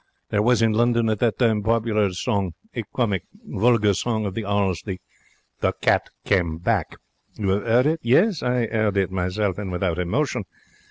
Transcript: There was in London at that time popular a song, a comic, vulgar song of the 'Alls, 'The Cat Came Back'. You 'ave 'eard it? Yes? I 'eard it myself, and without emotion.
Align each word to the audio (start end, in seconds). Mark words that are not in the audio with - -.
There 0.31 0.41
was 0.41 0.63
in 0.63 0.73
London 0.73 1.09
at 1.09 1.19
that 1.19 1.37
time 1.37 1.61
popular 1.61 2.05
a 2.05 2.13
song, 2.15 2.55
a 2.75 2.81
comic, 2.91 3.25
vulgar 3.45 3.93
song 3.93 4.25
of 4.25 4.33
the 4.33 4.43
'Alls, 4.43 4.81
'The 4.81 5.73
Cat 5.81 6.09
Came 6.25 6.57
Back'. 6.57 6.97
You 7.35 7.51
'ave 7.53 7.69
'eard 7.69 7.85
it? 7.85 7.99
Yes? 8.01 8.41
I 8.41 8.61
'eard 8.65 8.97
it 8.97 9.11
myself, 9.11 9.59
and 9.59 9.71
without 9.71 9.99
emotion. 9.99 10.45